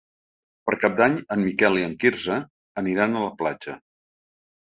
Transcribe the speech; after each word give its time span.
Per 0.69 0.73
Cap 0.83 0.95
d'Any 0.99 1.17
en 1.35 1.43
Miquel 1.49 1.77
i 1.81 1.85
en 1.89 1.93
Quirze 2.03 2.39
aniran 2.83 3.15
a 3.15 3.21
la 3.27 3.31
platja. 3.43 3.77